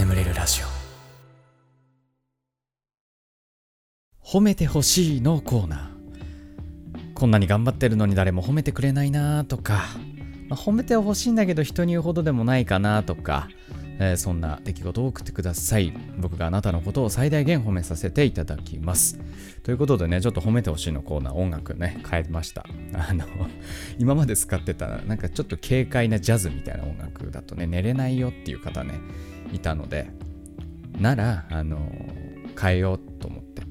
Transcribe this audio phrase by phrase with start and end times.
[0.00, 0.66] 眠れるラジオ。
[4.24, 7.12] 褒めてほしいのコーナー。
[7.12, 9.82] こんなに頑張ってるのに誰も褒めてくれないなとか、
[10.48, 13.50] まあ、褒めてほしいんだけど人に言うほどでもないかなとか、
[14.02, 15.92] えー、そんな出来事を送ってください。
[16.18, 19.20] 僕があなたのことを最大限褒めさせていただきます。
[19.62, 22.64] ということでねちょっと褒めてほしいのコーナー音楽ね変えました。
[22.94, 23.26] あの
[24.00, 28.94] 今まで使ってたなんかちょっと軽快なジャズみたいな音楽だとね寝れないよっていう方ね
[29.52, 30.08] いたので
[30.98, 31.78] ならあの
[32.58, 33.62] 変えようと思って。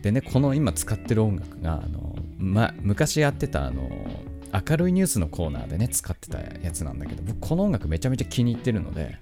[0.00, 3.90] でねこの今使ってる音楽があの、ま、昔やってたあの
[4.68, 9.18] 明るいニュースのコーナーでね使ってたやつなんだけど僕この音楽めちゃめちゃ気に入ってるので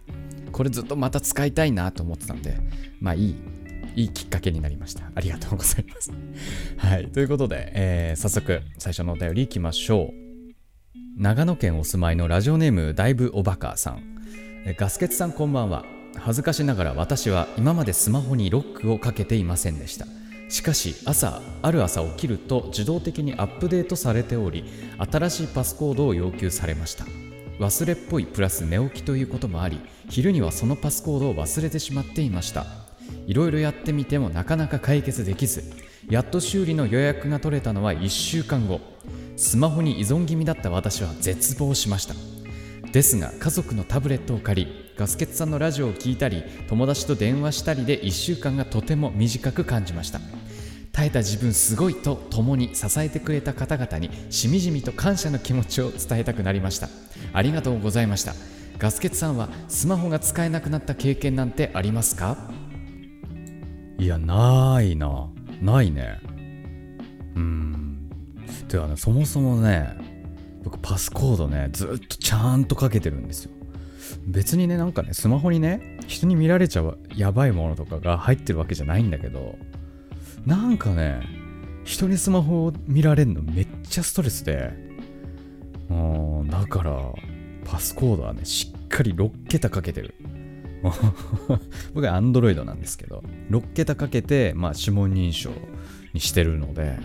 [0.53, 2.59] これずっとまた使いたいなと思ってたんで
[3.01, 3.37] まあいい
[3.97, 5.11] いいきっかけになりました。
[5.15, 6.13] ありがとうございます。
[6.79, 7.09] はい。
[7.09, 10.29] ということで、えー、早速最初のお便りいきましょう。
[11.17, 14.03] 長野県お住まいのラジオネームだいぶおバカさん。
[14.77, 15.85] ガスケツさんこんばんは。
[16.17, 20.07] 恥ずかしながら私は今までスマホにロックをかけていませんでした。
[20.49, 24.65] しかし朝ある朝起きると自動的にアップデートされており
[25.11, 27.05] 新しいパスコードを要求されました。
[27.59, 32.67] 忘れっぽいプラス寝起きということもあり昼にはそのパスコードを忘れてしまっていました。
[33.27, 35.65] いろいろやってみてもなかなか解決できず
[36.09, 38.81] やっと修理の予約が取れたのは1週間後。
[39.37, 42.15] スマホに依存気味だった私は絶望しました。
[42.91, 50.21] ですが家族のタブレットを借りガスケツさんのラジオを聴いたり友達と電話したりで1週間がとても短く感じました。
[50.99, 56.89] 耐えた自分すごいと共に支えてくれた方々にしみじみと感謝の気持ちを伝えたくなりました。
[57.33, 58.35] ありがとうございました。
[58.79, 62.37] ガスケツさんはスマホが使えなくなった経験なんてありますか？
[63.97, 65.29] いやないな。
[65.63, 66.19] ないね。
[67.37, 68.11] うん。
[68.67, 69.97] てかねそもそもね
[70.65, 73.53] 僕パスコードねずっとちゃんとかけてるんですよ。
[74.27, 79.57] 別にねなんかねスマホにね人に見られちゃうやばいものとかが入ってるわけじゃないんだけど
[80.49, 81.21] なんかね、
[81.85, 84.73] 人にスマホを見られるのめっちゃストレスで、
[85.91, 87.13] うん、だから、
[87.67, 90.15] パスコードはね、しっかり6桁かけてる。
[91.93, 95.51] 僕は Android なんですけど、6桁かけて、まあ、指紋認証
[96.15, 96.99] にしてるので、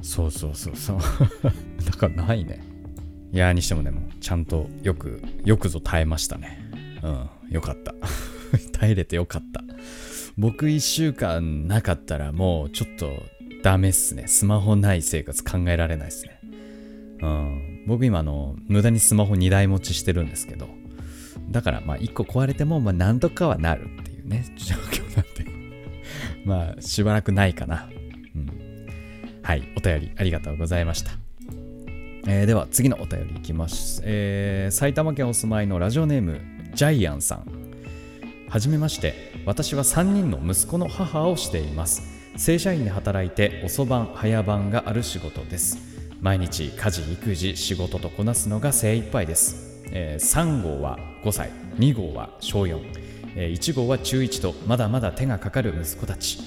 [0.00, 0.98] そうそうそうそう。
[1.84, 2.64] だからないね。
[3.32, 6.58] いやにしてもね、もちゃんとよく、よくぞ耐えましたね。
[7.02, 7.94] うん、よかった。
[8.72, 9.62] 耐えれてよかった。
[10.38, 13.22] 僕1週間なかったらもうちょっと
[13.62, 14.26] ダメっすね。
[14.26, 16.40] スマホない生活考えられないっすね。
[17.20, 20.68] うん、僕今あの無駄にスマホ2台持ちしてるんですけど、
[21.50, 25.46] だからまあ1個壊れてもまあ何とかはなるっていうね、状況なんで
[26.44, 27.88] まあしばらくないかな。
[28.34, 28.86] うん。
[29.42, 31.12] はい、お便りありがとうございました。
[32.26, 36.40] えー、では次のお便りいきます、えー、埼玉県お住まいのラジオネーム
[36.72, 37.71] ジャイアンさん
[38.52, 39.32] はじめまして。
[39.46, 42.02] 私は3人の息子の母をしています。
[42.36, 45.78] 正社員で働いて遅番早番がある仕事です。
[46.20, 52.78] 毎日家事育児仕事とこなすのが精一杯です、えー、3号は5歳2号は小4、
[53.36, 56.38] えー、1号は中1とまだまだ手がかかる息子たち。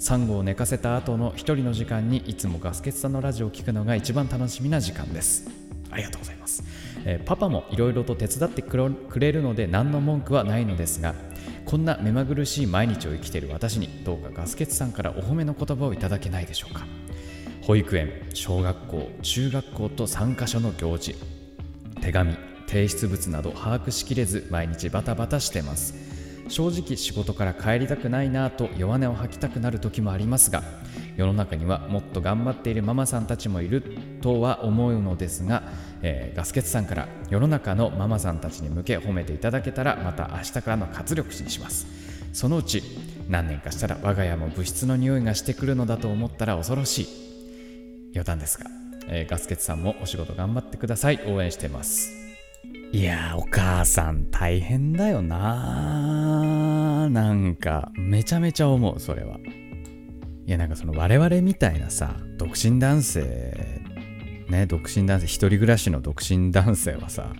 [0.00, 5.60] 3号を寝かせた後の1人の時間にいつもガスケツさんのラジオを聴くのが一番楽しみな時間です。
[5.90, 6.62] ありがとうございます、
[7.04, 8.76] えー、パパもいろいろと手伝ってく
[9.18, 11.14] れるので何の文句はないのですが
[11.70, 16.84] こんな目まぐるしい毎日を生きている私にどうかガスケツさんからお褒めの言葉をいただけないでしょうか？
[17.62, 21.14] 保育園小学校中学校と3カ所の行事。
[22.00, 22.36] 手紙
[22.66, 25.94] 提出物など把握しきれず毎日バタバタしてます。
[26.50, 30.62] 正直仕事から帰りたくないなぁと弱音を吐きたくなる時もありますが
[31.16, 33.82] 世の中にはもっと頑張っているママさんたちもいる
[34.20, 35.62] とは思うのですが
[36.02, 41.86] えー、ガスケツさんから世の中のママさんたちに向け褒めていただけたらまた明日からの活力にします。
[42.32, 42.82] そのうち
[43.28, 47.08] 何年かしたら我が家も物質の匂いがしてくるのだと思ったら恐ろしい。
[48.12, 48.66] 余談ですが、
[49.08, 51.20] えー、ガスケツさんもお仕事頑張ってください。
[51.26, 52.12] 応援してます。
[52.92, 56.29] いやお母さん大変だよな
[57.10, 59.38] なんかめちゃめちゃ思うそれは
[60.46, 63.80] いやなんかその我々みたいなさ独身男性
[64.50, 67.32] ね、独身男性、一人暮らしの独身男性はさ、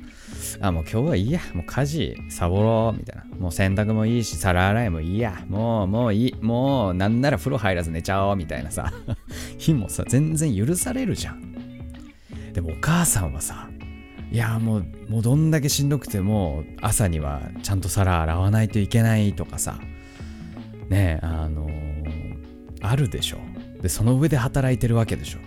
[0.61, 3.25] あ、もう今日はいいや、もう家事サボろう、みたいな。
[3.37, 8.93] もう洗濯もいいし、皿洗いもいいや、もう、もういい、もう、なんなら風呂入らず寝ちゃおう、みたいなさ、
[9.58, 11.52] 日もさ、全然許されるじゃん。
[12.52, 13.69] でもお母さんはさ、
[14.31, 19.79] いや、もう、もうどんだけしんどくても、朝にはちゃんと皿洗わないといけないとかさ、
[20.88, 22.37] ねえ、あのー、
[22.81, 23.38] あるでしょ。
[23.82, 25.38] で、その上で働いてるわけでしょ。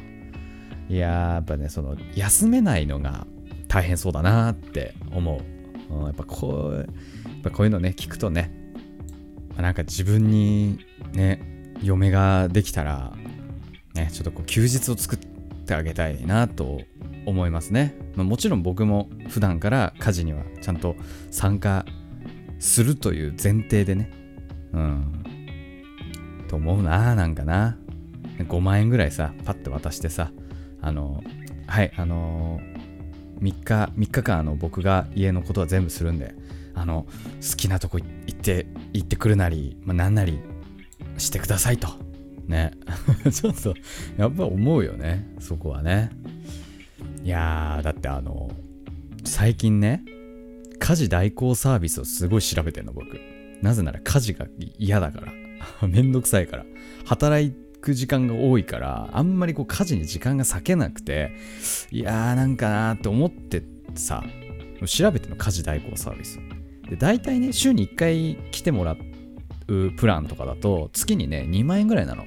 [0.89, 3.25] いややっぱねその休めないのが
[3.67, 5.41] 大変そうだなって思
[5.89, 6.85] う、うん、やっぱこうやっ
[7.41, 8.51] ぱこういうのね聞くとね
[9.57, 10.79] なんか自分に
[11.13, 13.13] ね嫁ができたら
[13.93, 16.81] ねちょっとこう休日を作ってあげたいなと
[17.25, 20.95] 思いますね、まあ、もちろん僕も普段から家事にはちゃんと
[21.31, 21.85] 参加
[22.59, 24.11] するという前提でね。
[24.73, 25.23] うん。
[26.47, 27.77] と思うななんかな。
[28.39, 30.31] 5万円ぐらいさパッて渡してさ
[30.81, 31.23] あの
[31.67, 32.59] はいあの
[33.39, 36.33] 3日3日間あの僕が家のことは全部するんで
[36.73, 37.05] あの
[37.47, 40.39] 好きなとこ行って行ってくるなり、まあ、なんなり
[41.17, 41.87] してくださいと。
[42.47, 42.71] ね。
[43.31, 43.73] ちょっと
[44.17, 46.09] やっぱ思うよねそこはね。
[47.23, 48.51] いやーだってあの
[49.23, 50.03] 最近ね
[50.79, 53.19] 家事代行サービスをすごい調べてんの僕。
[53.61, 54.45] なぜなら家事が
[54.77, 55.31] 嫌だから。
[55.87, 56.65] めんどくさいから。
[57.05, 57.49] 働
[57.79, 61.31] く時間が多いからあんまりこう家事に時間が割けなくて
[61.91, 63.63] いやーなんかなーって思って
[63.95, 64.23] さ
[64.85, 66.39] 調べての家事代行サービス。
[66.89, 68.97] で大体ね週に1回来てもら
[69.67, 72.25] うプランとかだと月にね2万円ぐらいなの。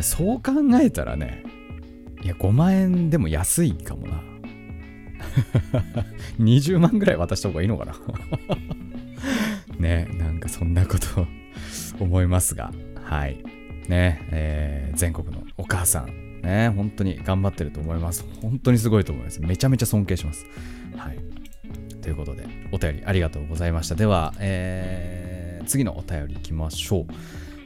[0.00, 1.44] そう考えたらね
[2.22, 4.22] いや5万円でも安いかもな。
[6.38, 7.94] 20万ぐらい渡した方がいいのかな。
[9.78, 11.26] ねなんかそんなこと
[11.98, 12.72] 思いますが。
[13.02, 13.38] はい。
[13.88, 16.40] ねえー、全国のお母さん。
[16.42, 18.24] ね本当に頑張ってると思います。
[18.40, 19.40] 本当にすごいと思います。
[19.40, 20.46] めちゃめちゃ尊敬します。
[20.96, 21.18] はい。
[22.00, 23.94] ということでお便りありがとうございました。
[23.94, 27.06] では、えー、次のお便りいきましょう、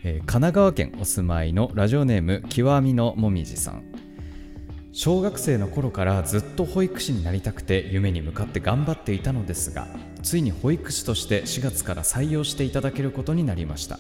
[0.04, 3.95] え、神奈川県お住まいのラジオネーム極みのもみじさん。
[4.98, 9.88] 小学生の頃からずっと保育士になりたくて夢に向かって頑張っていたのですが
[10.22, 13.98] ついに保育士として4月から採用していただけることになりました。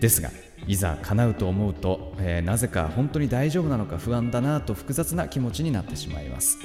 [0.00, 0.30] ですが
[0.66, 6.56] いざ叶うと思うと、えー、なぜか本当に大丈夫なのか不安だなと複雑な気持ちになってしまいます。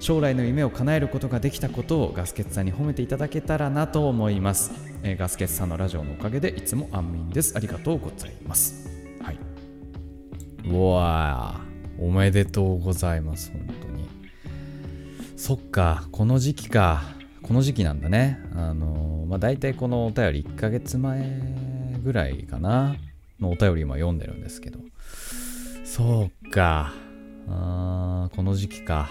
[0.00, 4.72] 将来の夢を叶えることができたことをガスケツさんに褒めていただけたらなと思います、
[5.04, 7.56] えー、ガスケツさんのラジオのおかげでいつも安眠です。
[7.56, 8.90] ありがとうございます。
[9.22, 9.38] はい。
[10.64, 14.08] うわおめでとうございます本当に。
[15.36, 17.02] そっかこの時期か。
[17.42, 18.38] この時期なんだね。
[18.54, 21.40] あの、まあ大体このお便り1ヶ月前
[22.02, 22.96] ぐらいかな。
[23.40, 24.78] のお便り今読んでるんですけど。
[25.84, 26.94] そうか。
[27.48, 29.10] あこの時期か。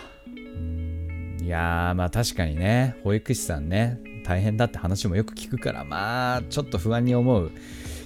[1.42, 2.95] いやーまあ確かにね。
[3.04, 4.00] 保育士さんね。
[4.24, 7.51] 大変だって話もよく聞くからまあちょっと不安に思う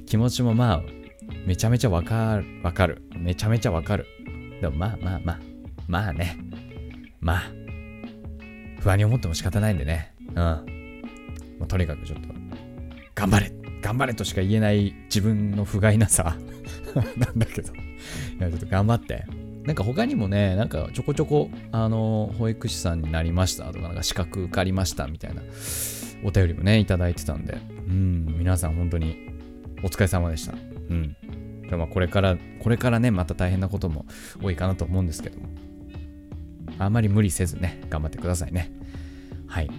[0.06, 0.81] 気持ちもまあ
[1.45, 3.01] めちゃめちゃわかるわかる。
[3.18, 4.07] めちゃめちゃわかる。
[4.62, 5.40] でもまあまあまあ
[5.88, 6.38] まあね。
[7.19, 7.44] まあ。
[8.81, 10.13] 不安に思っても仕方ないんでね。
[10.30, 10.36] うん。
[11.60, 12.28] もうとにかくちょっと
[13.16, 13.52] 頑張れ。
[13.81, 16.38] 頑張れとしか言えない自分の不甲斐なさ。
[17.18, 17.74] なんだけど。
[17.74, 17.78] い
[18.40, 19.25] やちょっと頑張って。
[19.63, 25.42] なんか他にもね、なんかちょこちょこ、あの、保育士さんになりましたとか、なんか資格受かりましたみたいな
[26.24, 27.57] お便りもね、いただいてたんで、
[27.88, 29.18] うん、皆さん本当に
[29.84, 30.54] お疲れ様でした。
[30.54, 30.57] う
[30.94, 31.16] ん。
[31.69, 34.06] でもこれから、これからね、また大変なことも
[34.41, 35.47] 多いかなと思うんですけども、
[36.77, 38.71] あまり無理せずね、頑張ってくださいね。
[39.47, 39.69] はい。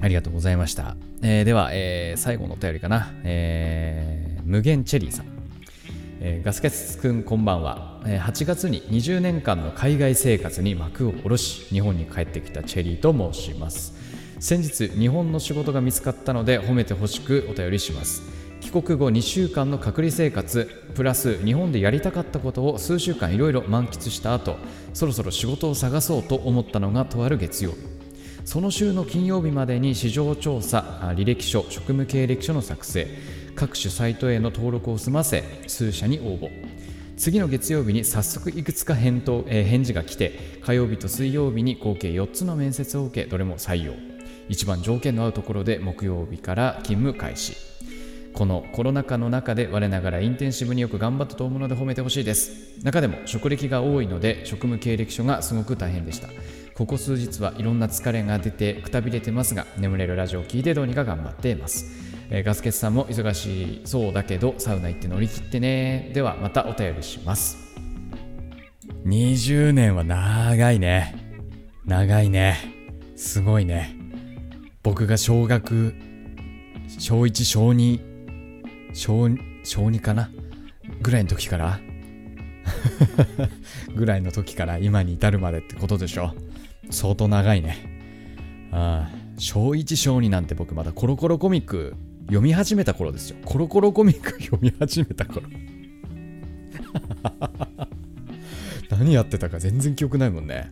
[0.00, 0.96] ありがとうございました。
[1.22, 3.12] えー、では、えー、最後のお便りかな。
[3.24, 5.40] えー、無限チェリーさん。
[6.22, 13.94] えー、ガスケツくんこんばんは、え、8月に20年間の海外生活に幕を下ろし日本に帰ってきたチェリーと申します
[14.38, 24.56] 先日日本の仕事が見つかったので褒めてほしくお便りします帰国後2週間の隔離生活プラス日本でやりたかったことを数週間いろいろ満喫した後
[24.92, 27.72] そろそろ仕事を探そうと思ったのがとある月曜。
[27.72, 28.00] 日
[28.44, 33.06] その週の金曜日までに市場調査履歴書職務経歴書の作成
[33.54, 36.50] 各種サイトへの登録を済ませ数社に応募。
[37.16, 43.92] 次の月曜日に早速いくつか返答、えー、返事が来て火曜日と水曜日に合計4つの面接を受けどれも採用。
[44.48, 47.54] 一番条件の合うところで木曜日から勤務開始。
[48.40, 52.82] このコロナ禍の中で我ながらインテンシブによく頑張ったと思うので褒めてほしいです。
[52.82, 56.28] 中でも職歴が多いので職務経歴書がすごく大変でした。
[56.74, 61.84] ここ数日はいろんな疲れが出てくたびれてますが眠れるラジオを聴いてどうにか頑張っています。
[62.30, 66.10] えー、ガスケツさんも忙しそうだけどサウナ行って乗り切ってね。
[66.14, 67.58] ではまたお便りします。
[69.04, 71.14] 20年は長いね。
[71.84, 72.56] 長いね。
[73.16, 73.94] すごいね。
[74.82, 75.92] 僕が小学
[76.98, 78.09] 小1小2
[78.92, 79.28] 小
[79.64, 80.30] 小2かな？
[81.02, 81.80] ぐらいの時から？
[83.94, 86.34] ぐらいの時から今に至るまでってことでしょ？
[86.90, 91.94] 相当長いねああ小1小2なんて僕まだコロコロコミック
[92.26, 93.36] 読み始めた頃ですよ。
[93.44, 95.46] コロコロコミック 読み始めた頃。
[98.90, 100.68] 何やってたか全然記憶ないもんね。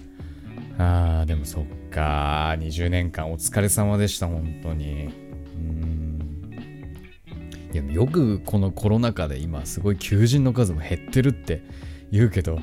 [0.77, 2.55] あー、でもそっか。
[2.59, 5.09] 20年間お疲れ様でした、本当に。
[7.73, 11.63] いやよくこのコロナ禍で今すごい求人の数も減ってるって
[12.11, 12.59] 言うけど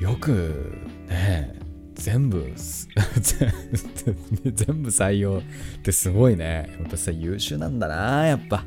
[0.00, 0.72] よく
[1.08, 2.52] ね全部
[4.54, 5.42] 全部採用っ
[5.82, 6.70] てすごいね。
[6.78, 8.64] やっぱさ優秀なんだなやっぱ。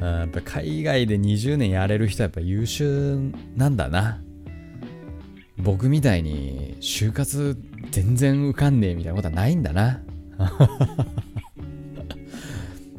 [0.00, 4.22] やっぱ海外で20年やれる人はやっぱ優秀なんだな。
[5.56, 7.56] 僕みたいに就活
[7.90, 10.02] 全然受かんねえみたいなことはないんだな。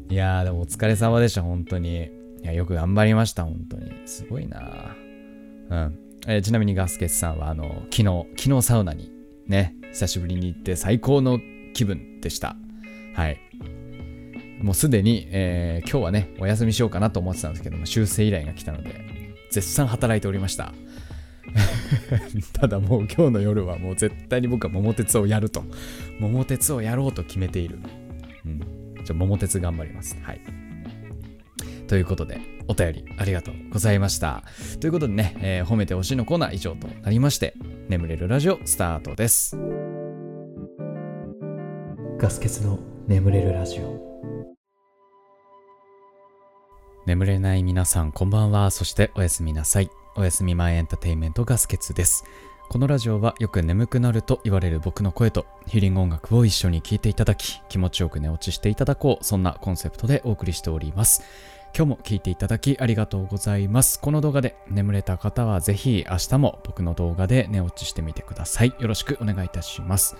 [0.08, 2.10] いやーでもお疲れ様でした本当に。
[2.42, 3.90] いやよく頑張りました本当に。
[4.06, 4.96] すごいな。
[5.70, 5.98] うん。
[6.28, 9.10] えー、ちなみにガスケツさんはあの昨日昨日サウナに
[9.46, 11.40] ね久しぶりに行って最高の
[11.74, 12.56] 気分でした。
[13.14, 13.40] はい。
[14.62, 20.72] もうすでに、えー、今日はねお休みしようかなと思ってたんですけども修正依頼が来たので絶賛働いておりました。
[22.52, 25.64] ただもう今日の夜はもう絶対に僕は桃鉄をやると。
[26.20, 27.78] 桃鉄をやろうと決めている。
[28.44, 28.85] うん。
[29.14, 30.66] 桃鉄頑張りますはい
[31.86, 34.42] ということで、お便りありがとうございました。
[34.80, 37.54] ということでね、えー、褒めてほしいのコーナー以上となりまして、
[37.88, 39.56] 眠れるラジオスタートです。
[42.18, 44.04] ガス欠の眠れるラジオ。
[47.06, 48.70] 眠れない皆さん、こんばんは。
[48.72, 49.90] そしておやすみなさい。
[50.16, 52.24] おやすみ前エンターテインメントガス欠です。
[52.68, 61.22] このラジオはよく眠くなると言われる僕の声とヒーリング音楽を一緒に聴いていただき気持ちよく寝落ちしていただこうそんなコンセプトでお送りしております
[61.76, 64.00] 今日も聞いていただきありがとうございます。
[64.00, 68.74] この動画で眠れた方はぜひ明日も僕の動画で寝落ちしてみてください。
[68.78, 70.16] よろしくお願いいたします。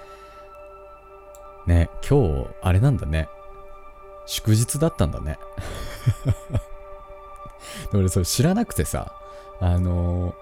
[1.66, 3.30] ね、今日、あれなんだね。
[4.26, 5.38] 祝日だったんだね。
[7.94, 9.14] 俺それ知らなくてさ、
[9.58, 10.34] あのー、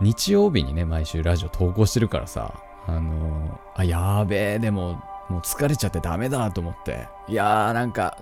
[0.00, 2.54] 日曜日にね、毎週ラジオ投稿してるからさ、
[2.86, 7.08] あのー、あ、やべえ、でも、もう疲れちゃってダメだと思って。
[7.28, 8.18] いやー、なんか、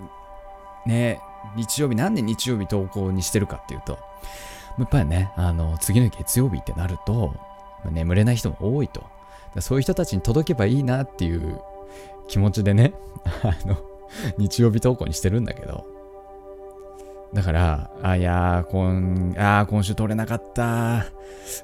[0.86, 1.20] ね、
[1.56, 3.98] 日曜日、なんで日曜日投稿にしてるかっていうと、
[4.78, 7.34] やっぱりね、あの、次の月曜日ってなると、
[7.90, 9.04] 眠れない人も多いと。
[9.60, 11.60] そういう人たちに届けばいいなっていう
[12.28, 12.94] 気持ちでね、
[13.42, 13.76] あの、
[14.38, 15.86] 日曜日投稿にしてるんだけど、
[17.34, 20.62] だから、あ、いやー、今、あ今週撮れなかった。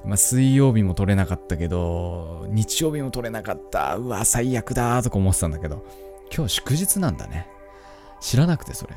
[0.05, 3.95] まあ、水曜日も撮れなかったけど、日曜日も撮れなかった。
[3.95, 5.85] うわ、最悪だとか思ってたんだけど、
[6.35, 7.47] 今日祝日なんだね。
[8.19, 8.95] 知らなくて、それ。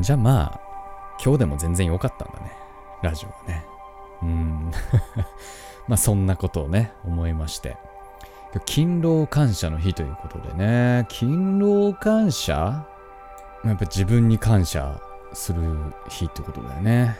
[0.00, 0.60] じゃあまあ、
[1.22, 2.52] 今日でも全然良かったんだね。
[3.02, 3.64] ラジオはね。
[4.22, 4.70] うん。
[5.88, 7.76] まあそんなことをね、思いまして。
[8.66, 12.86] 勤労感謝の日ということでね、勤労感謝？
[13.64, 15.00] やっぱ自分に感謝
[15.34, 15.62] する
[16.08, 17.16] 日ってことだよね。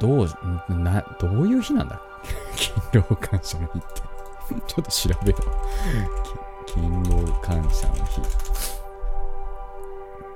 [0.00, 0.28] どう、
[0.68, 2.00] な、どういう日なんだ？
[2.56, 4.14] 勤労感謝の日って。
[4.66, 6.66] ちょっと調べよう。
[6.66, 8.20] 勤労感謝の日。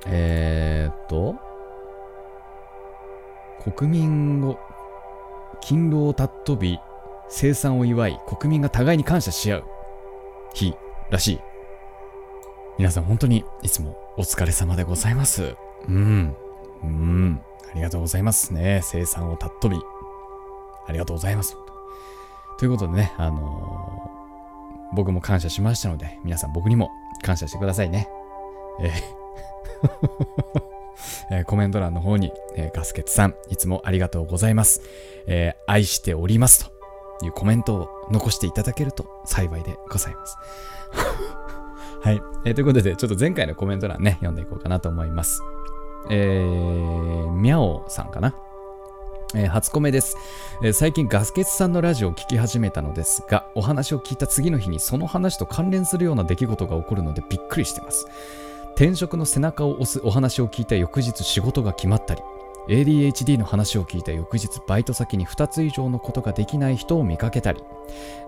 [0.05, 1.35] えー、っと、
[3.71, 4.57] 国民を、
[5.61, 6.79] 勤労を尊び、
[7.27, 9.63] 生産を祝い、国民が互いに感謝し合う
[10.53, 10.73] 日
[11.11, 11.39] らしい。
[12.77, 15.55] 皆さん本当にいつもお疲れ様でございます。
[15.87, 16.35] うん。
[16.83, 17.41] うん。
[17.71, 18.81] ありがとうございますね。
[18.83, 19.77] 生産を尊び。
[20.87, 21.55] ありがとうございます。
[22.57, 26.89] ということでね、あのー、僕も感謝しましたので、皆さん僕にも
[27.21, 28.09] 感謝してくださいね。
[28.81, 29.19] えー
[31.31, 34.81] えー、コメント欄の方に、えー、ガスケツさん、いつもありがとうございます。
[35.27, 36.69] えー、愛しております
[37.19, 40.37] というコメントを残していただけると幸いでございます。
[42.01, 42.53] はい、えー。
[42.53, 45.41] ということで、ちょっと前回のコメント欄ね、読んでいこうかなと思います。
[46.09, 48.35] えー、みゃおさんかな？
[49.35, 50.17] えー、初コメです、
[50.63, 58.07] えー、最近ガスケツさんのラジオを聴き始めたのですが、お話を聞いた次の日にその話と関連するような出来事が起こるのでびっくりしてます。
[58.75, 62.21] 転職の背中を押すお話を聞いた翌日仕事が決まったり
[62.69, 67.61] ADHD の話を聞いた翌日バイト先に2つ以上のことができない人を見かけたり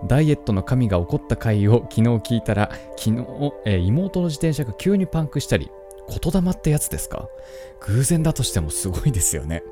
[0.06, 3.24] ダイエットの神が起こった回を昨日聞いたら昨日、
[3.64, 5.70] えー、妹の自転車が急にパンクしたり
[6.08, 7.28] 言霊ってやつですか？
[7.80, 9.62] 偶然だとしてもすごいですよね、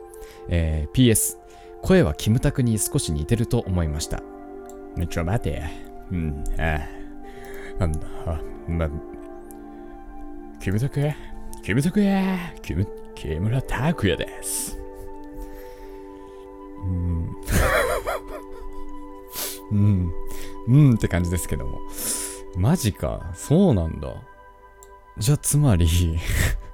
[0.49, 1.39] えー、PS
[1.83, 4.23] 声はキムタクに少し似てると思いました
[5.09, 5.63] ちょ待て
[6.11, 6.89] うんあ
[7.79, 7.91] あ
[8.27, 8.89] あま
[10.61, 11.11] キムタク？
[11.63, 12.01] キムタク？
[12.01, 14.79] やキム、木村拓哉です。
[16.85, 17.37] うん。
[19.73, 20.13] うん。
[20.69, 21.81] うんって感じですけども。
[22.57, 23.33] マジか。
[23.35, 24.15] そうなんだ。
[25.21, 26.19] じゃあ、つまり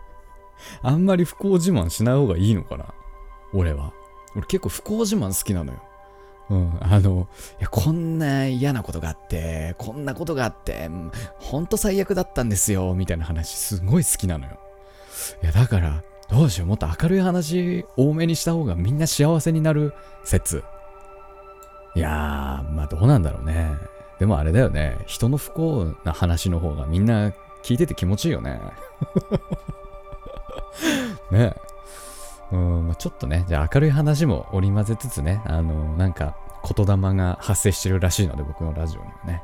[0.82, 2.86] あんまり不幸自慢しない方がいいのかな？
[3.52, 3.92] 俺は。
[4.36, 5.82] 俺結構不幸自慢好きなのよ。
[6.48, 7.26] うん、あの、
[7.58, 10.88] いや、こんな嫌なことがあって、こんなことがあって、
[11.40, 14.60] ほんと最悪だったんですよ、みたいな話すごい好きなのよ。
[15.42, 20.62] いや、だから、どうしよう、もっと明るい話多めにした方がみんな幸せになる説。
[21.96, 23.74] いやー、まあどうなんだろうね。
[24.20, 24.98] でもあれだよね。
[25.06, 27.32] 人の不幸な話の方がみんな
[27.66, 28.60] 聞いてて気持ちいいよね。
[31.32, 31.52] ね
[32.52, 39.42] うん、まあ、ちょっとね、じゃあ明るい話も織り交ぜつつね、あの、なんか言霊が発生してるらしいので、僕のラジオにはね。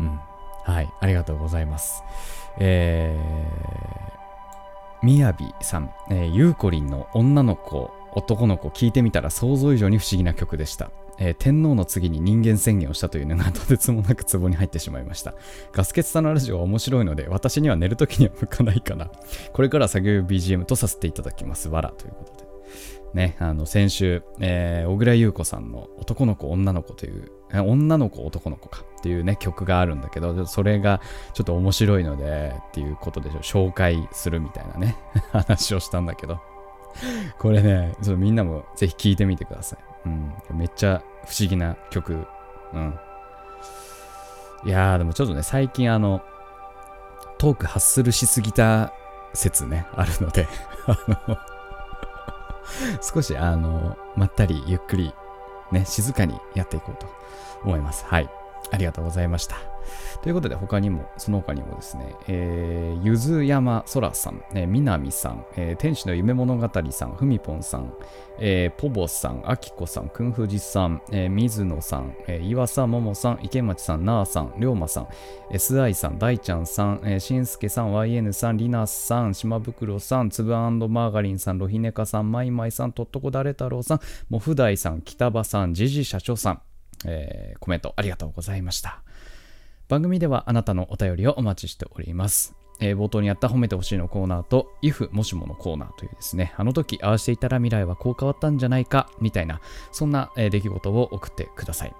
[0.00, 0.20] うん。
[0.64, 2.02] はい、ありがとうございます。
[2.58, 10.90] えー、みやびさん、えー、ゆうこりんの女の子、男の子聞いてみたら想像以上に不思議な曲でした。
[11.20, 15.34] えー、天皇の次に人間宣言をしたというのがとてつもなく壺に入ってしまいました。
[15.72, 19.10] ガスケツさんのラジオは面白いので、私には寝るときには向かないかな。
[19.52, 21.68] これから作業 BGM とさせていただきます。
[21.68, 22.50] わらということで。
[23.12, 31.00] ね、あの、先週、えー、小倉優子さんの男の子、女の子という、女の子、男の子かっていうね、曲があるんだけど、それが
[31.34, 34.96] ちょっと面白いので、っていうことで紹介するみたいなね、
[35.32, 36.40] 話をしたんだけど、
[37.38, 39.78] これね、ちょっとみんなもぜひ聴いてみてください。
[40.06, 42.26] うん、めっちゃ不思議な曲。
[42.72, 42.98] うん。
[44.64, 46.22] いやー、でもちょっとね、最近あの、
[47.38, 48.92] トーク発するしすぎた
[49.32, 50.46] 説ね、あるので
[50.86, 51.38] あの
[53.00, 55.14] 少しあの、まったりゆっくり
[55.72, 57.06] ね、静かにやっていこうと
[57.64, 58.04] 思います。
[58.04, 58.28] はい。
[58.70, 59.56] ありがとうございました。
[60.22, 67.92] ということで、他にも、その他にもですね、えー、ゆずやまそらさん、え、みなみさん、えー、天使の夢物語さん、ふみぽんさん、
[68.38, 75.08] えー、ぽぼさん、あきこさん、くんふじさん、えー、水野さん、えー、岩佐ももさん、池町さん、なあさん、りょうまさん、
[75.50, 86.62] SI さん、大ちゃんさん、えー、しんすけさん、YN さん、りなさん、島袋さん、つぶマーガリンさん、ろひねかさん、まいまいさん、とっとこだれ太郎さん、もふだいさん、北場さん、じじ社長さん、
[87.06, 89.02] えー、コメントありがとうございました。
[89.90, 92.54] 番組ではあなたのお便りをお待ちしております。
[92.78, 101.94] えー、冒頭にあった褒めてほしいのコーナーと if もしものコーナーというですね、あの時ああしていたら未来はこう変わったんじゃないかみたいな、そんな、えー、出来事を送ってください。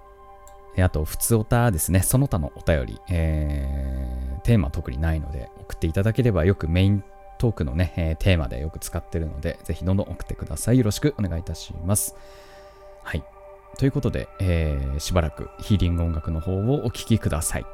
[0.81, 7.05] あと、普通おたですね、その他のお便り、えー、テーマ特にないので送っていただければよくメイン
[7.38, 10.79] トークのね、えー、テーマでよく使ってるので、ぜひどんどん送ってください。
[10.79, 12.14] よろしくお願いいたします。
[13.03, 13.24] はい。
[13.79, 17.66] ということで、えー、しばらくヒーリング音楽の方をお聴きください。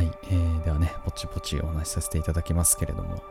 [0.00, 3.22] はい、えー、ではね、ぼちぼちお話しさせていただきますけれども、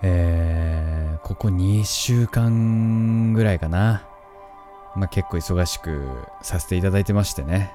[0.00, 4.06] えー、ここ2週間ぐらいかな。
[4.94, 6.06] まあ結構忙しく
[6.42, 7.74] させていただいてましてね。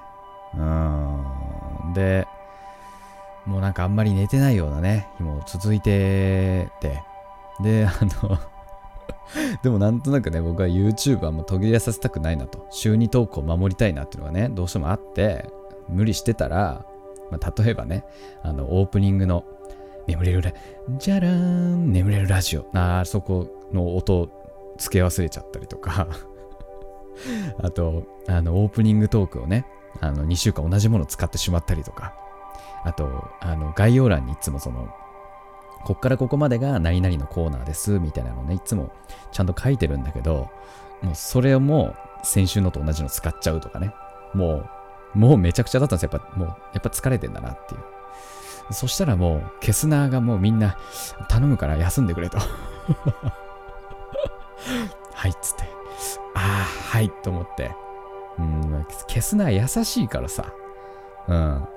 [0.56, 1.94] うん。
[1.94, 2.26] で、
[3.46, 7.04] もうなんかあんまり寝てないようなね、日も続いてて、
[7.60, 7.92] で、あ
[8.24, 8.40] の
[9.62, 15.50] でもなんとなくね、僕は YouTube はもう途切れさせたくないなと、週2投稿守りたいなっていうのがね、どうしてもあって、
[15.90, 16.86] 無理してたら、
[17.32, 18.06] まあ、例えばね、
[18.44, 19.46] あの、オープニングの、
[20.08, 20.54] 眠れるラ、
[20.98, 22.66] じゃらーん、眠れるラジオ。
[22.74, 24.30] あそこの音
[24.78, 26.08] 付け忘れちゃったりとか
[27.62, 29.66] あと、あの、オープニングトークをね、
[30.00, 32.14] あの、2週間同じものを使ってしまったりとか、
[32.84, 34.88] あと、あの、概要欄にいつもその、
[35.84, 38.92] こっからここまでが何々のコーナーですみたいなのね、いつも
[39.32, 40.50] ちゃんと書いてるんだけど、
[41.02, 43.94] もうそれをもう先週のと同じの使っちゃうとかね。
[44.34, 44.70] もう、
[45.14, 46.12] もうめちゃくちゃだったんですよ。
[46.14, 47.82] やっぱ、もう、やっぱ疲れてんだなっていう。
[48.72, 50.78] そしたらもう、ケスナーがもうみんな、
[51.30, 52.38] 頼むから休んでくれと
[55.14, 55.64] はいっつって。
[56.36, 57.72] ああ、はいと思って。
[58.38, 60.54] うん、ケスナー優しいからさ。
[61.28, 61.68] うん。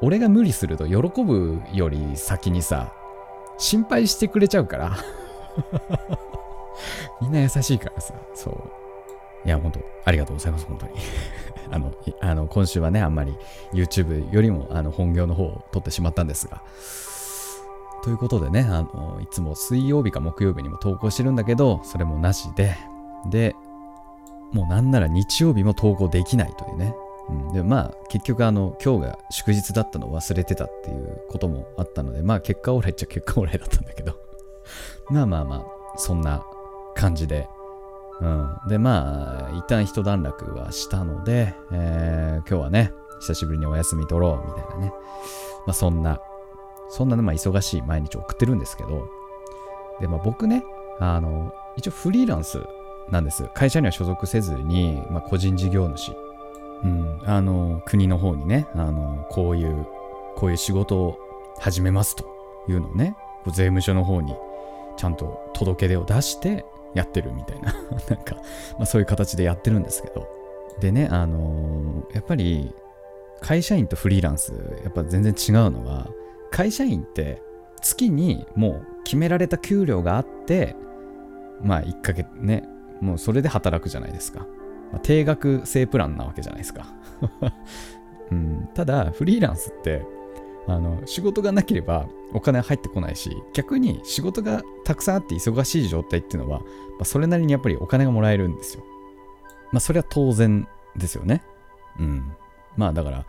[0.00, 2.92] 俺が無理すると喜ぶより先にさ、
[3.58, 4.96] 心配してくれちゃうから
[7.20, 8.77] みんな優しいからさ、そう。
[9.44, 10.92] いや、本当ありがとうございます、本当に。
[11.70, 13.36] あの、あの今週はね、あんまり
[13.72, 16.62] YouTube よりもあの本業の方を撮ってしまったんですが。
[18.02, 22.76] ということでね、あのいつも水曜日か木曜日にも投稿してるんだけど、それもなしで、
[23.26, 23.54] で、
[24.52, 26.94] もうなんなら日曜日も投稿できないというね、
[27.28, 34.18] うん、でまあ結局あの今日が祝日だったのを忘れてたっていうこともあったのでまあ結果オーライっちゃ結果オーライだったんだけど。
[35.10, 36.44] まあまあまあそんな
[36.94, 37.48] 感じで、
[38.20, 44.92] うん、でまあ一旦一段落はしたので、えー、今日はね久しぶりにお休み取ろうみたいなね。
[45.66, 46.20] まあそんな
[46.90, 49.08] そんなねまあ忙しい毎日を送ってるんですけど。
[50.00, 50.64] でまあ僕ね
[51.00, 52.60] あの一応フリーランス
[53.10, 53.48] なんです。
[53.54, 56.12] 会社には所属せずに、まあ、個人事業主。
[56.84, 59.86] うん、あの国の方にねあのこういう
[60.36, 61.18] こういう仕事を
[61.58, 62.24] 始めますと
[62.68, 64.36] いうのをね税務署の方に
[64.96, 67.72] ちゃんと届け出を出してやってるみたいな。
[68.08, 68.36] なんか、
[68.76, 70.28] まあ、そういう形でやってるんですけど。
[70.80, 72.72] でねあのー、やっぱり
[73.40, 74.52] 会社員とフリーランス
[74.84, 76.08] やっぱ全然違うのは
[76.52, 77.42] 会社員って
[77.80, 80.76] 月にもう決められた給料があって
[81.60, 82.68] まあ1ヶ月ね
[83.00, 84.46] もうそれで働くじゃないですか。
[84.92, 86.86] まあ、定額制プランなわけじゃないですか、
[88.32, 90.02] うん、ただフリーランスって
[90.68, 96.66] あの仕事がなければお金は入ってこないし逆に仕事がたくさんあって忙しい状態っていうのは、ま
[97.00, 98.84] あ、それなりにやっぱりお金がもらえるんですよ。
[99.72, 101.42] まあそれは当然ですよね。
[101.98, 102.32] うん。
[102.76, 103.24] まあだから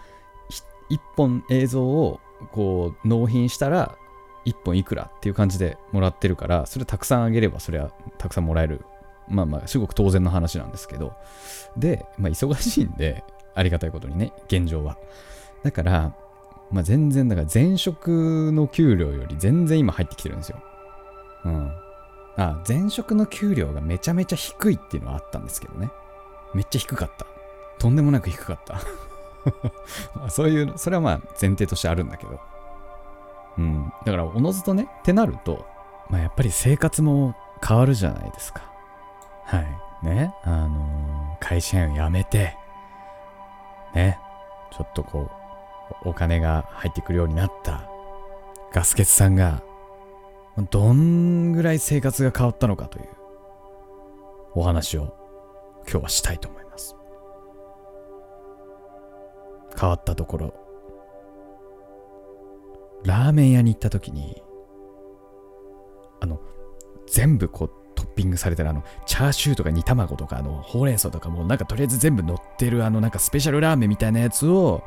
[0.89, 2.19] 1本映像を
[2.51, 3.97] こう納品したら
[4.45, 8.81] 1本いくらっていう感じでもらってるからそれたくさんあげればそれはたくさんもらえる。
[9.29, 11.13] まあまあ、すごく当然の話なんですけど、
[11.77, 13.23] で、まあ、忙しいんで、
[13.53, 14.97] ありがたいことにね、現状は。
[15.63, 16.15] だから、
[16.71, 20.61] まあ、全然、だから前職の給料より全然今入ってきてるんですよ。
[21.45, 21.71] うん。
[22.37, 25.89] あ、前職の給料がめちゃめちゃ低いっていうのはあったんですけどね。
[26.53, 27.25] めっちゃ低かった。
[27.79, 28.79] とんでもなく低かった。
[30.15, 32.39] まそういう、それはまあ前提としてあるんだけど。
[33.57, 33.93] うん。
[34.05, 35.65] だから、おのずとね、ってなると、
[36.09, 38.63] まあやっぱり生活も変わるじゃないですか。
[39.45, 40.05] はい。
[40.05, 40.33] ね。
[40.43, 42.55] あのー、会社員を辞めて、
[43.93, 44.19] ね。
[44.71, 45.38] ちょっとこう、
[46.03, 47.89] お金が入ってくるようになった
[48.73, 49.63] ガスケツさんが、
[50.71, 53.07] どんぐらい生活が変わったのかという
[54.53, 55.15] お話を
[55.89, 56.95] 今日はしたいと思います。
[59.79, 60.53] 変わったところ、
[63.05, 64.41] ラーメン屋に行った時に、
[66.19, 66.39] あの、
[67.07, 74.83] 全部こうトッピングされてるあの、チャーシューとか煮卵とか、あの、ほうれん草とかもうなんかとりあえず全部乗ってるあのなんかスペシャルラーメンみたいなやつを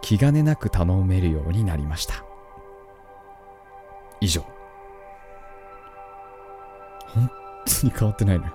[0.00, 2.24] 気兼ねなく頼めるようになりました。
[4.20, 4.42] 以上。
[7.14, 7.30] 本
[7.80, 8.52] 当に変わってないのよ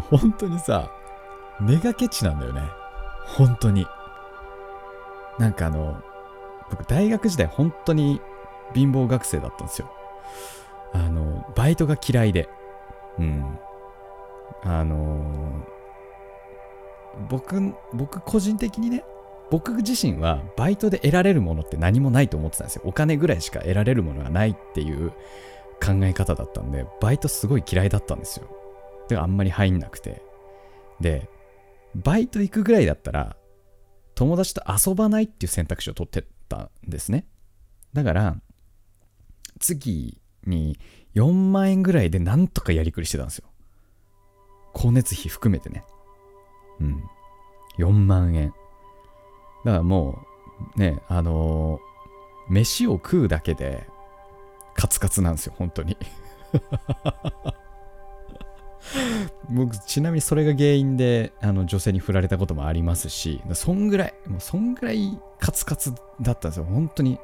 [0.10, 0.90] 本当にさ、
[1.60, 2.62] ネガケチなんだよね。
[3.36, 3.86] 本当に。
[5.38, 6.02] なんかあの、
[6.70, 8.20] 僕大学時代本当に
[8.74, 9.90] 貧乏学生だったんですよ。
[10.92, 12.48] あの、バイトが嫌いで。
[13.18, 13.58] うん。
[14.62, 15.66] あの
[17.28, 19.04] 僕、僕個人的にね、
[19.50, 22.82] 僕自身はバイトで得られるものって何もないと思ってたんですよ。
[22.84, 25.10] お金ぐらいしか得られるものがないっていう
[25.82, 28.48] 考え方だったんで、バイトすごい嫌いだったんですよ。
[29.08, 30.22] で、あんまり入んなくて。
[31.00, 31.28] で、
[31.94, 33.36] バイト行くぐらいだったら、
[34.14, 37.26] 友達と遊ばないっていう選択肢を取ってたんですね。
[37.92, 38.36] だから、
[39.60, 40.78] 次に
[41.14, 43.48] 4万円ぐらいでなんとかやりくりしてたんですよ。
[44.74, 45.84] 光熱費含めてね。
[46.80, 47.08] うん。
[47.78, 48.54] 4万円。
[49.64, 50.24] だからも
[50.76, 53.86] う、ね、あのー、飯を食うだけで、
[54.74, 55.96] カツカツなんですよ、本当に。
[59.50, 66.64] 僕、ちなみにそれが原因で、あの、女性に振られたこともありますし、そんぐらい、もうそんぐらいカツカツだったんですよ。
[66.64, 67.18] 本当に、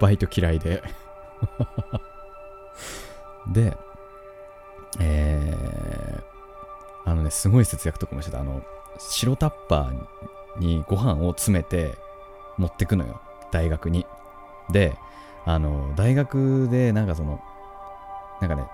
[0.00, 0.82] バイト嫌いで。
[3.52, 3.76] で、
[5.00, 8.40] えー、あのね、すごい節約とかもしてた。
[8.40, 8.62] あの、
[8.98, 11.96] 白タッパーにご飯を詰めて
[12.56, 13.20] 持ってくのよ。
[13.50, 14.06] 大学に。
[14.70, 14.96] で、
[15.44, 17.40] あの、大学でなんかその、
[18.40, 18.64] なんかね、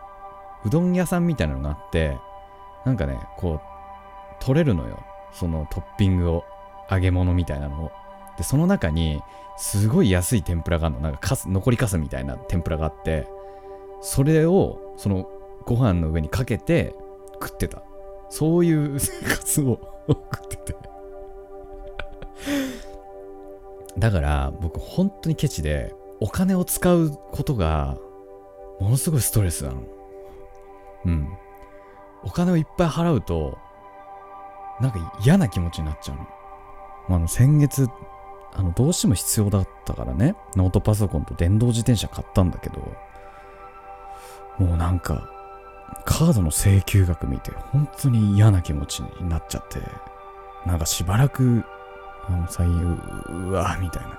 [0.64, 2.18] うどん屋さんみたいなのがあって、
[2.84, 5.02] なんかね、こう、取れるのよ。
[5.32, 6.44] そのトッピングを、
[6.90, 7.92] 揚げ物みたいなのを。
[8.36, 9.22] で、その中に、
[9.56, 11.02] すごい安い天ぷらがあるの。
[11.02, 13.26] なんかかす、残りかすみたいな天ぷらがあって、
[14.00, 15.26] それを、その、
[15.64, 16.94] ご飯の上にかけて
[17.34, 17.82] 食ってた。
[18.34, 20.76] そういう生活を食ってて
[23.96, 27.96] だから、僕、本当にケチで、お金を使うことが、
[28.80, 29.82] ものすごいストレスなの。
[31.04, 31.28] うん。
[32.24, 33.56] お金をいっぱい払うと、
[34.80, 37.16] なんか嫌な気持ちになっちゃうの。
[37.16, 37.86] あの、先月、
[38.52, 42.80] あの、どうしても必要だったからね、ノートパソコンと電動自転車買ったんだけど、
[44.58, 45.30] もうなんか、
[46.04, 49.80] カードの請求額見て、本当に嫌な気持ちになっちゃって、
[50.66, 51.64] なんかしばらく、
[52.26, 54.18] あの、最悪、うわ、みたいな。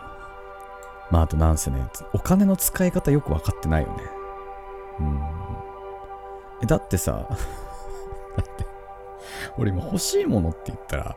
[1.11, 4.03] まあ、あとなんせね、お金の使い方よくわかってないよね。
[4.99, 5.21] うん。
[6.63, 7.35] え、だってさ、 だ
[8.41, 8.65] って、
[9.57, 11.15] 俺今欲しいものって言ったら、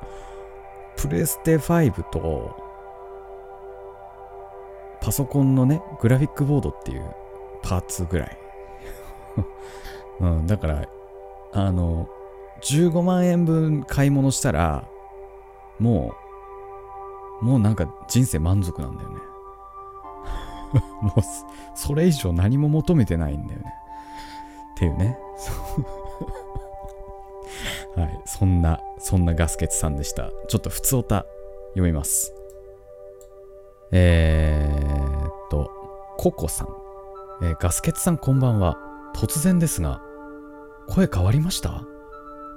[0.96, 2.56] プレステ5と、
[5.00, 7.14] パソコンのね、グラフィックボードっていう
[7.62, 8.38] パーツぐらい。
[10.20, 10.88] うん、だから、
[11.52, 12.08] あの、
[12.62, 14.88] 15万円分買い物したら、
[15.78, 16.14] も
[17.42, 19.16] う、もうなんか人生満足なんだよね。
[21.02, 21.20] もう、
[21.74, 23.74] それ以上何も求めてないんだよね。
[24.72, 25.18] っていうね。
[27.96, 30.30] はい、そんな、そんなガスケツさんでした。
[30.48, 31.26] ちょっと普通おた
[31.70, 32.32] 読みます。
[33.90, 35.70] えー、っと、
[36.16, 36.68] ココさん。
[37.42, 38.76] えー、ガスケツさんこんばんは。
[39.14, 40.00] 突然ですが、
[40.88, 41.82] 声変わりました？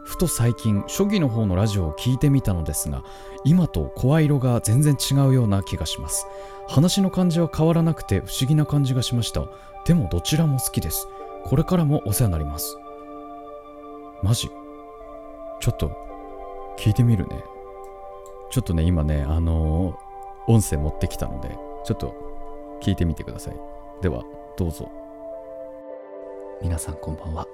[0.04, 3.04] ふと最近、初期の方のラジオを聞いてみたのですが、
[3.44, 6.26] 今と声色が全然違うような気がします。
[6.68, 9.46] 話の感じは変わらなくて不思議な感じがしました。
[9.86, 11.08] でもどちらも好きです。
[11.44, 12.78] これからもお世話になります。
[14.24, 14.50] マジ？
[15.60, 15.92] ちょっと
[16.80, 17.44] 聞いてみるね。
[18.50, 22.14] ちょっとね、今ね、あのー、音声持ってきたので、ちょっと
[22.82, 23.56] 聞いてみてください。
[24.02, 24.24] では、
[24.58, 24.90] どうぞ。
[26.62, 27.46] 皆さんこんばんは。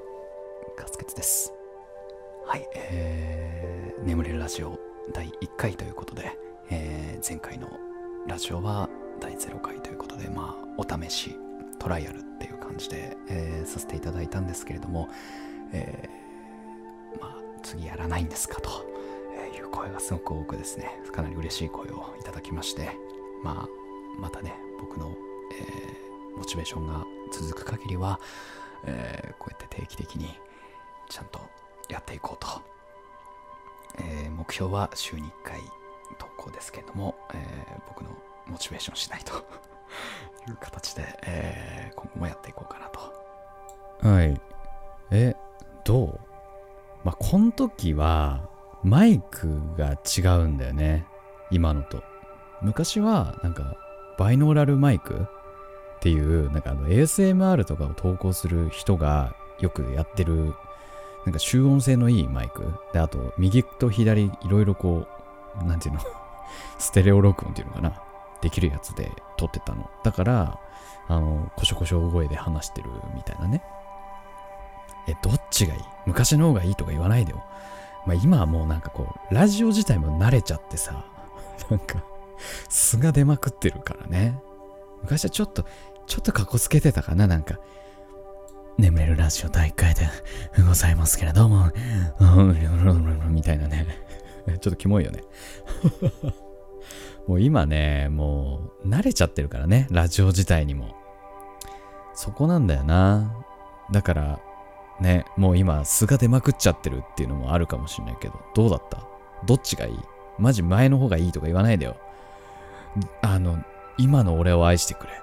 [0.77, 1.51] ガスケツです。
[2.45, 4.79] はい、えー、眠れるラジオ
[5.11, 6.37] 第1回ということで、
[6.69, 7.67] えー、前回の
[8.27, 8.87] ラジオは
[9.19, 11.35] 第0回ということで、まあ、お試し、
[11.79, 15.09] トライアルっていう感じで、えー、させていただいたんですけれども、
[15.73, 18.69] えー、まあ、次やらないんですかと
[19.57, 22.91] いう声がすごく多くですね、かなり嬉しい声をいただきまして、
[23.43, 25.15] まあ、またね、僕の、
[25.59, 28.19] えー、モチベーションが続く限りは、
[28.85, 30.29] えー、こうやって定期的に
[31.09, 31.39] ちゃんと
[31.89, 32.61] やっていこうと、
[33.99, 35.59] えー、目標は週に1回
[36.17, 37.37] 投稿ですけれども、え、
[37.87, 38.09] 僕の
[38.47, 39.33] モチベーションしないと
[40.47, 42.99] いう形で、え、今後もやっていこうかなと
[44.09, 44.39] はい
[45.11, 45.35] え
[45.83, 46.19] どう？
[47.03, 48.49] まあ、この時は、
[48.83, 51.05] マイクが違うんだよね。
[51.51, 52.03] 今のと。
[52.61, 53.75] 昔は、なんか、
[54.17, 60.53] バイノーラルマイクっていう、なんかあの ASMR とかを投稿する人がよくやってる、
[61.25, 62.73] なんか集音性のいいマイク。
[62.93, 65.05] で、あと、右と左、いろいろこ
[65.61, 66.01] う、なんていうの？
[66.79, 68.01] ステレオ録音っていうのかな？
[68.41, 69.89] できるやつで撮ってたの。
[70.03, 70.59] だから、
[71.07, 73.61] あの、こしょこしょ声で話してるみたいなね。
[75.07, 75.81] え、どっちがいい？
[76.05, 77.43] 昔の方がいいとか言わないでよ。
[78.05, 81.05] まあ今はもうなんかこう、ラジオ自体も慣れちゃってさ、
[81.69, 82.03] なんか、
[82.69, 84.39] 素が出まくってるからね。
[85.01, 85.65] 昔はちょっと、
[86.05, 87.55] ちょっとかこつけてたかな、なんか。
[88.77, 90.07] 眠れるラジオ第1回で
[90.67, 91.71] ございますけれども、
[93.29, 93.87] みたいなね。
[94.47, 95.21] ちょっとキモいよね。
[97.27, 100.95] もう今ね、もう慣れちゃってるからね、ラジオ自体にも。
[102.13, 103.33] そこなんだよな。
[103.91, 104.39] だから、
[105.01, 109.05] ね、もう今素が出まくっちゃってるっていうのもあるかもしれないけど、どうだった？
[109.45, 109.99] どっちがいい？
[110.39, 111.97] マジ前の方がいいとか言わないでよ。
[113.21, 113.57] あの、
[113.97, 115.13] 今の俺を愛してくれ。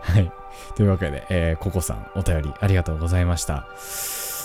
[0.00, 0.32] はい。
[0.76, 3.66] というわけで、えー、ココさん、お便りありがとうございました。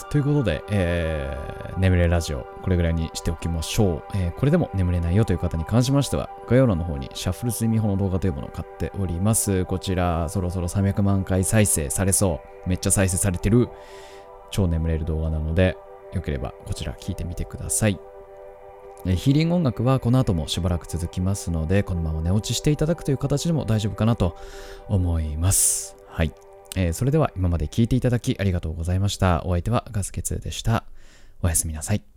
[0.09, 4.17] ということで、えー、眠れラジオ、これぐらいにしておきましょう。
[4.17, 9.65] えー、これでも眠れないよという方に関しましては、概要欄の方にシャッフル睡眠法の動画というものを買っております。
[9.65, 12.69] こちら、そろそろ300万回再生されそう。
[12.69, 13.69] めっちゃ再生されてる、
[14.51, 15.77] 超眠れる動画なので、
[16.13, 17.99] よければこちら聞いてみてください。
[19.13, 24.35] ヒーリング音楽はこの後もしばらく続きますので、このまま寝落ちしていただくという形でも大丈夫かなと
[24.87, 25.95] 思います。
[26.07, 26.33] はい。
[26.75, 29.43] えー、それでは今まで聴いていただきありがとうございました。
[29.45, 30.85] お相手はガスケツでした。
[31.43, 32.14] おやすみなさい。